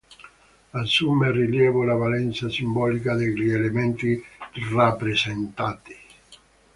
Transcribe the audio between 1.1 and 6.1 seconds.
rilievo la valenza simbolica degli elementi rappresentati.